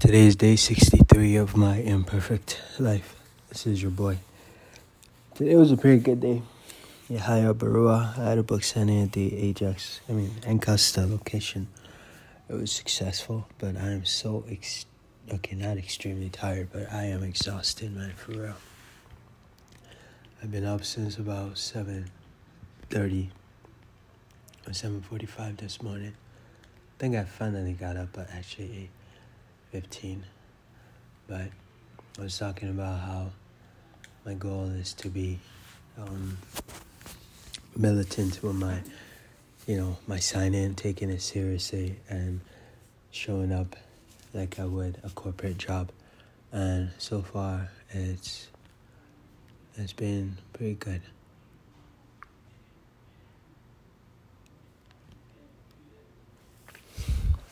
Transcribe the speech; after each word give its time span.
Today 0.00 0.24
is 0.24 0.34
day 0.34 0.56
63 0.56 1.36
of 1.36 1.58
my 1.58 1.76
imperfect 1.76 2.58
life. 2.78 3.16
This 3.50 3.66
is 3.66 3.82
your 3.82 3.90
boy. 3.90 4.16
Today 5.34 5.54
was 5.56 5.72
a 5.72 5.76
pretty 5.76 6.00
good 6.00 6.22
day. 6.22 6.40
Yahya 7.10 7.52
Barua. 7.52 8.18
I 8.18 8.30
had 8.30 8.38
a 8.38 8.42
book 8.42 8.64
signing 8.64 9.02
at 9.02 9.12
the 9.12 9.36
Ajax, 9.36 10.00
I 10.08 10.12
mean, 10.12 10.30
Ancaster 10.46 11.04
location. 11.04 11.68
It 12.48 12.54
was 12.54 12.72
successful, 12.72 13.46
but 13.58 13.76
I 13.76 13.90
am 13.90 14.06
so, 14.06 14.42
ex- 14.50 14.86
okay, 15.30 15.54
not 15.54 15.76
extremely 15.76 16.30
tired, 16.30 16.70
but 16.72 16.90
I 16.90 17.04
am 17.04 17.22
exhausted, 17.22 17.94
man, 17.94 18.14
for 18.16 18.32
real. 18.32 18.56
I've 20.42 20.50
been 20.50 20.64
up 20.64 20.82
since 20.82 21.18
about 21.18 21.56
7.30 21.56 23.28
or 24.66 24.70
7.45 24.70 25.58
this 25.58 25.82
morning. 25.82 26.14
I 26.14 26.96
think 26.98 27.16
I 27.16 27.24
finally 27.24 27.74
got 27.74 27.98
up 27.98 28.16
at 28.16 28.30
actually 28.30 28.88
8.15. 29.74 30.20
But 31.26 31.48
I 32.18 32.22
was 32.22 32.38
talking 32.38 32.70
about 32.70 33.00
how 33.00 33.30
my 34.24 34.34
goal 34.34 34.66
is 34.66 34.92
to 34.94 35.08
be 35.08 35.38
um, 35.98 36.38
militant 37.76 38.42
with 38.42 38.56
my, 38.56 38.80
you 39.66 39.76
know, 39.76 39.96
my 40.06 40.18
sign 40.18 40.54
in, 40.54 40.74
taking 40.74 41.10
it 41.10 41.22
seriously 41.22 41.96
and 42.08 42.40
showing 43.10 43.52
up 43.52 43.76
like 44.34 44.58
I 44.58 44.64
would 44.64 44.98
a 45.04 45.10
corporate 45.10 45.58
job. 45.58 45.90
And 46.52 46.90
so 46.98 47.22
far, 47.22 47.68
it's 47.90 48.48
it's 49.76 49.92
been 49.92 50.36
pretty 50.52 50.74
good. 50.74 51.00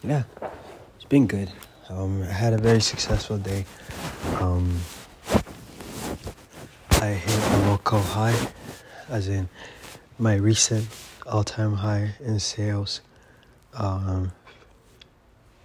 Yeah, 0.02 0.24
it's 0.96 1.04
been 1.04 1.26
good. 1.26 1.50
Um, 1.90 2.22
I 2.22 2.26
had 2.26 2.52
a 2.52 2.58
very 2.58 2.80
successful 2.80 3.38
day. 3.38 3.64
Um, 4.40 4.78
I 6.90 7.06
hit 7.06 7.52
a 7.52 7.70
local 7.70 8.00
high, 8.00 8.48
as 9.08 9.26
in 9.26 9.48
my 10.18 10.34
recent 10.34 10.86
all-time 11.26 11.74
high 11.74 12.10
in 12.20 12.40
sales 12.40 13.00
um, 13.72 14.32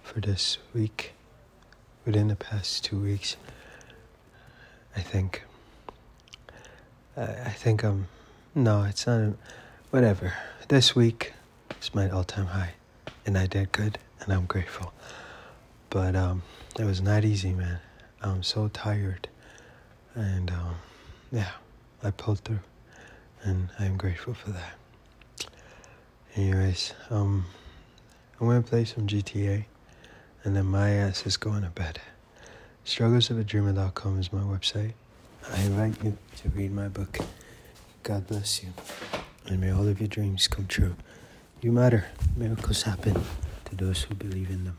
for 0.02 0.20
this 0.20 0.56
week, 0.72 1.12
within 2.06 2.28
the 2.28 2.36
past 2.36 2.84
two 2.84 3.00
weeks. 3.00 3.36
I 4.96 5.00
think. 5.00 5.42
I, 7.18 7.22
I 7.22 7.50
think 7.50 7.82
I'm. 7.82 8.08
No, 8.54 8.84
it's 8.84 9.06
not. 9.06 9.34
Whatever. 9.90 10.32
This 10.68 10.96
week 10.96 11.34
is 11.82 11.94
my 11.94 12.08
all-time 12.08 12.46
high, 12.46 12.74
and 13.26 13.36
I 13.36 13.46
did 13.46 13.72
good, 13.72 13.98
and 14.20 14.32
I'm 14.32 14.46
grateful. 14.46 14.94
But 15.94 16.16
um, 16.16 16.42
it 16.76 16.82
was 16.82 17.00
not 17.00 17.24
easy, 17.24 17.52
man. 17.52 17.78
I'm 18.20 18.42
so 18.42 18.66
tired, 18.66 19.28
and 20.16 20.50
um, 20.50 20.74
yeah, 21.30 21.52
I 22.02 22.10
pulled 22.10 22.40
through, 22.40 22.58
and 23.44 23.68
I'm 23.78 23.96
grateful 23.96 24.34
for 24.34 24.50
that. 24.50 24.74
Anyways, 26.34 26.94
um, 27.10 27.46
I'm 28.40 28.48
gonna 28.48 28.62
play 28.62 28.84
some 28.84 29.06
GTA, 29.06 29.66
and 30.42 30.56
then 30.56 30.66
my 30.66 30.90
ass 30.90 31.26
is 31.26 31.36
going 31.36 31.62
to 31.62 31.70
bed. 31.70 32.00
Strugglesofadreamer.com 32.84 34.18
is 34.18 34.32
my 34.32 34.42
website. 34.42 34.94
I 35.48 35.60
invite 35.60 36.02
you 36.02 36.18
to 36.38 36.48
read 36.48 36.72
my 36.72 36.88
book. 36.88 37.18
God 38.02 38.26
bless 38.26 38.64
you, 38.64 38.72
and 39.46 39.60
may 39.60 39.70
all 39.70 39.86
of 39.86 40.00
your 40.00 40.08
dreams 40.08 40.48
come 40.48 40.66
true. 40.66 40.96
You 41.60 41.70
matter. 41.70 42.06
Miracles 42.36 42.82
happen 42.82 43.14
to 43.66 43.76
those 43.76 44.02
who 44.02 44.16
believe 44.16 44.50
in 44.50 44.64
them. 44.64 44.78